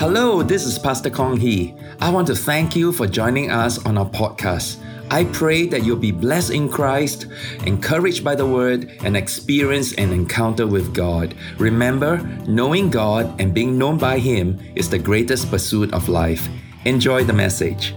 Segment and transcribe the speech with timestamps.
[0.00, 1.74] Hello, this is Pastor Kong Hee.
[2.00, 4.78] I want to thank you for joining us on our podcast.
[5.10, 7.26] I pray that you'll be blessed in Christ,
[7.66, 11.34] encouraged by the word, and experience an encounter with God.
[11.58, 12.16] Remember,
[12.48, 16.48] knowing God and being known by Him is the greatest pursuit of life.
[16.86, 17.92] Enjoy the message.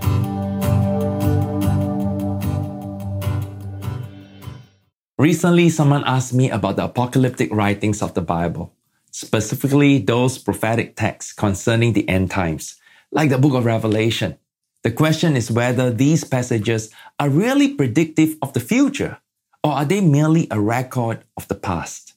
[5.17, 8.73] Recently, someone asked me about the apocalyptic writings of the Bible
[9.13, 12.75] specifically those prophetic texts concerning the end times,
[13.11, 14.37] like the book of Revelation.
[14.81, 19.19] The question is whether these passages are really predictive of the future,
[19.63, 22.13] or are they merely a record of the past?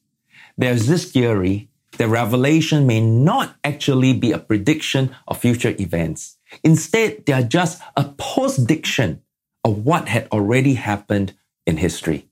[0.57, 6.38] There's this theory that Revelation may not actually be a prediction of future events.
[6.65, 9.23] Instead, they are just a postdiction
[9.65, 11.35] of what had already happened
[11.66, 12.27] in history.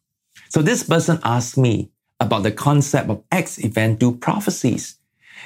[0.48, 1.90] So this person asked me,
[2.20, 4.98] about the concept of ex eventu prophecies.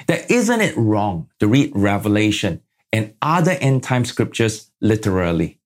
[0.07, 2.61] That isn't it wrong to read Revelation
[2.93, 5.59] and other end time scriptures literally?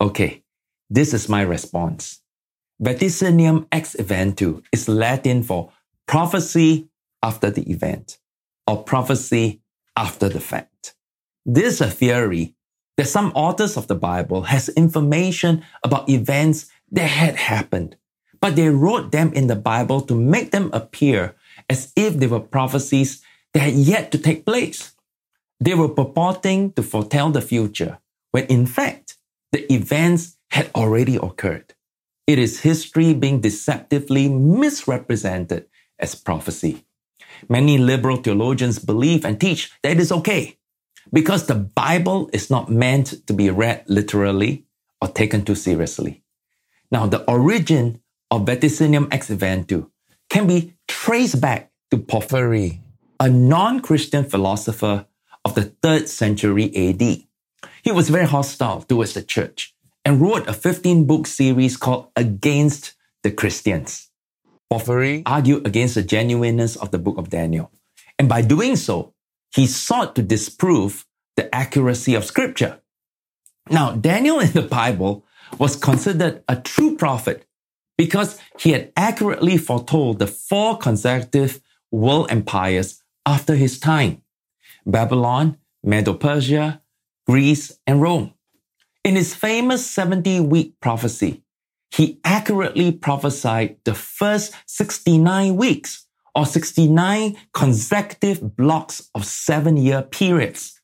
[0.00, 0.42] Okay,
[0.90, 2.20] this is my response.
[2.82, 5.72] Vaticinium ex eventu is Latin for
[6.06, 6.88] prophecy
[7.22, 8.18] after the event
[8.66, 9.60] or prophecy
[9.96, 10.94] after the fact.
[11.44, 12.54] This is a theory
[12.96, 17.96] that some authors of the Bible has information about events that had happened
[18.40, 21.34] but they wrote them in the Bible to make them appear
[21.68, 23.22] as if they were prophecies
[23.52, 24.92] that had yet to take place.
[25.60, 27.98] They were purporting to foretell the future,
[28.30, 29.16] when in fact,
[29.52, 31.74] the events had already occurred.
[32.26, 35.66] It is history being deceptively misrepresented
[35.98, 36.84] as prophecy.
[37.48, 40.58] Many liberal theologians believe and teach that it is okay
[41.12, 44.64] because the Bible is not meant to be read literally
[45.00, 46.22] or taken too seriously.
[46.90, 48.00] Now, the origin
[48.30, 49.90] of Vaticinium ex eventu
[50.30, 52.80] can be traced back to Porphyry,
[53.18, 55.06] a non-Christian philosopher
[55.44, 57.00] of the 3rd century AD.
[57.82, 63.30] He was very hostile towards the church and wrote a 15-book series called Against the
[63.30, 64.10] Christians.
[64.70, 67.70] Porphyry argued against the genuineness of the book of Daniel.
[68.18, 69.14] And by doing so,
[69.54, 71.06] he sought to disprove
[71.36, 72.80] the accuracy of scripture.
[73.70, 75.24] Now, Daniel in the Bible
[75.58, 77.46] was considered a true prophet
[77.98, 81.60] because he had accurately foretold the four consecutive
[81.90, 84.22] world empires after his time
[84.86, 86.80] Babylon, Medo Persia,
[87.26, 88.32] Greece, and Rome.
[89.04, 91.42] In his famous 70 week prophecy,
[91.90, 100.80] he accurately prophesied the first 69 weeks or 69 consecutive blocks of seven year periods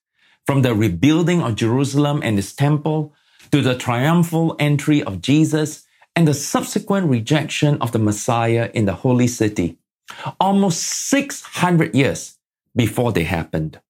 [0.47, 3.15] from the rebuilding of Jerusalem and its temple
[3.53, 5.85] to the triumphal entry of Jesus
[6.17, 9.79] and the subsequent rejection of the Messiah in the holy city,
[10.41, 12.39] almost 600 years
[12.75, 13.81] before they happened.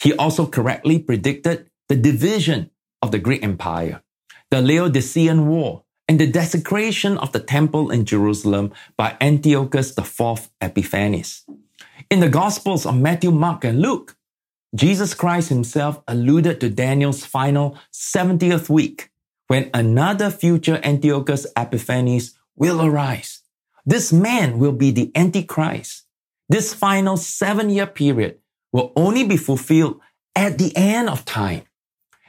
[0.00, 2.70] He also correctly predicted the division
[3.02, 4.02] of the Greek Empire,
[4.50, 11.44] the Laodicean War, and the desecration of the temple in Jerusalem by Antiochus IV Epiphanes.
[12.10, 14.16] In the Gospels of Matthew, Mark, and Luke,
[14.74, 19.07] Jesus Christ himself alluded to Daniel's final 70th week
[19.48, 23.42] when another future Antiochus Epiphanes will arise.
[23.84, 26.04] This man will be the Antichrist.
[26.48, 28.38] This final seven year period
[28.72, 30.00] will only be fulfilled
[30.36, 31.62] at the end of time.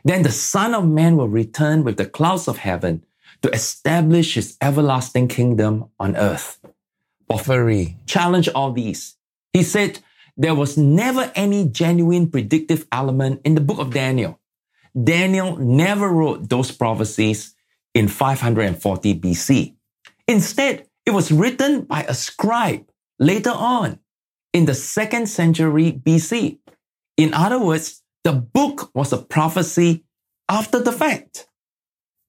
[0.04, 3.04] Then the Son of Man will return with the clouds of heaven
[3.42, 6.60] to establish his everlasting kingdom on earth.
[7.30, 9.16] Porphyry challenged all these.
[9.54, 10.00] He said
[10.38, 14.39] there was never any genuine predictive element in the book of Daniel.
[14.96, 17.56] Daniel never wrote those prophecies
[17.94, 19.76] in 540 BC.
[20.28, 22.86] Instead, it was written by a scribe
[23.20, 24.00] later on
[24.54, 26.60] in the second century BC.
[27.18, 30.04] In other words, the book was a prophecy
[30.48, 31.48] after the fact.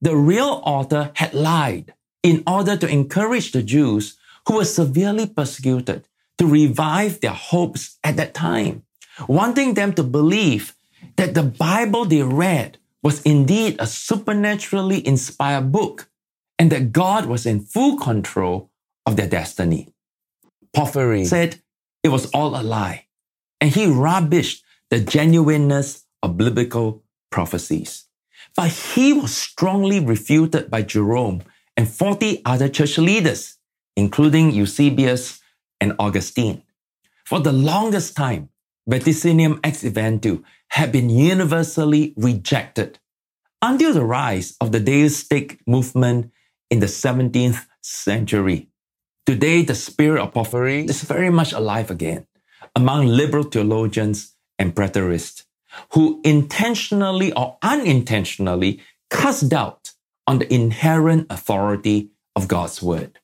[0.01, 1.93] The real author had lied
[2.23, 4.17] in order to encourage the Jews
[4.47, 6.07] who were severely persecuted
[6.37, 8.83] to revive their hopes at that time,
[9.27, 10.73] wanting them to believe
[11.17, 16.09] that the Bible they read was indeed a supernaturally inspired book
[16.59, 18.69] and that God was in full control
[19.05, 19.89] of their destiny.
[20.73, 21.61] Porphyry said
[22.03, 23.07] it was all a lie,
[23.59, 28.05] and he rubbished the genuineness of biblical prophecies.
[28.55, 31.41] But he was strongly refuted by Jerome
[31.75, 33.57] and 40 other church leaders,
[33.95, 35.41] including Eusebius
[35.79, 36.61] and Augustine.
[37.25, 38.49] For the longest time,
[38.89, 42.99] Vaticinium ex eventu had been universally rejected
[43.61, 46.31] until the rise of the deistic movement
[46.69, 48.69] in the 17th century.
[49.25, 52.25] Today, the spirit of porphyry is very much alive again
[52.75, 55.45] among liberal theologians and preterists.
[55.93, 59.91] who intentionally or unintentionally cast doubt
[60.27, 63.19] on the inherent authority of God's word.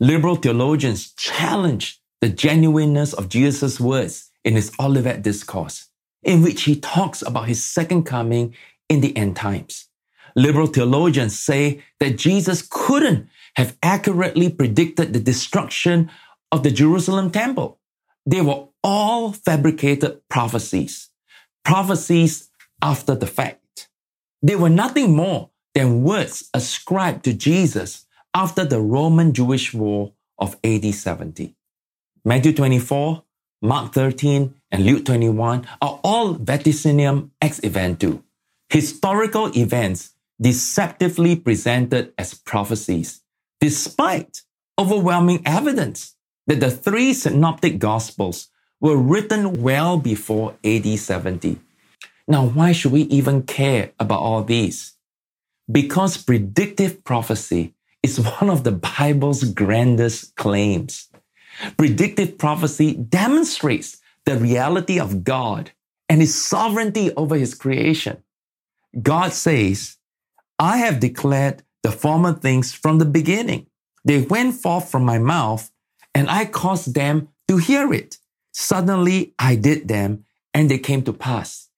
[0.00, 5.88] Liberal theologians challenge the genuineness of Jesus' words in his Olivet Discourse,
[6.22, 8.54] in which he talks about his second coming
[8.88, 9.88] in the end times.
[10.36, 16.10] Liberal theologians say that Jesus couldn't have accurately predicted the destruction
[16.52, 17.80] of the Jerusalem temple.
[18.24, 21.10] They were all fabricated prophecies,
[21.64, 22.48] prophecies
[22.80, 23.88] after the fact.
[24.42, 30.56] They were nothing more than words ascribed to Jesus after the Roman Jewish War of
[30.62, 31.56] AD 70.
[32.24, 33.22] Matthew 24,
[33.62, 38.22] Mark 13, and Luke 21 are all vaticinium ex eventu,
[38.68, 43.22] historical events deceptively presented as prophecies,
[43.60, 44.42] despite
[44.78, 46.16] overwhelming evidence
[46.46, 48.48] that the three synoptic gospels
[48.80, 51.58] were written well before AD 70.
[52.28, 54.94] Now, why should we even care about all these?
[55.70, 61.08] Because predictive prophecy is one of the Bible's grandest claims.
[61.76, 65.70] Predictive prophecy demonstrates the reality of God
[66.08, 68.22] and his sovereignty over his creation.
[69.02, 69.96] God says,
[70.58, 73.66] I have declared the former things from the beginning.
[74.04, 75.70] They went forth from my mouth,
[76.14, 78.18] and I caused them to hear it.
[78.52, 80.24] Suddenly I did them,
[80.54, 81.68] and they came to pass.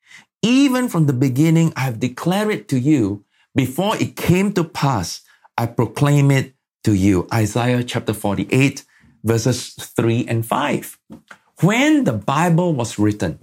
[0.42, 3.24] Even from the beginning, I have declared it to you.
[3.54, 5.22] Before it came to pass,
[5.56, 6.54] I proclaim it
[6.84, 7.26] to you.
[7.32, 8.84] Isaiah chapter 48,
[9.24, 10.98] verses 3 and 5.
[11.60, 13.38] When the Bible was written,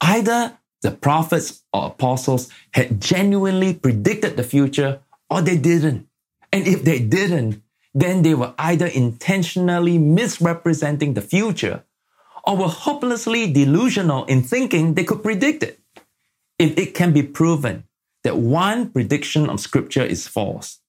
[0.00, 6.06] either the prophets or apostles had genuinely predicted the future or they didn't.
[6.52, 7.62] And if they didn't,
[7.94, 11.82] then they were either intentionally misrepresenting the future
[12.46, 15.80] or were hopelessly delusional in thinking they could predict it.
[16.58, 17.84] If it can be proven
[18.22, 20.80] that one prediction of scripture is false,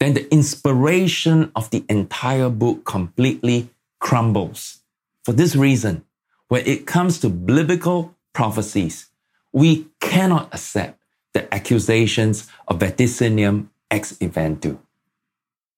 [0.00, 3.68] then the inspiration of the entire book completely
[4.04, 4.82] crumbles.
[5.24, 6.04] For this reason,
[6.48, 9.06] when it comes to biblical prophecies,
[9.50, 11.02] we cannot accept
[11.32, 14.78] the accusations of vaticinium ex eventu.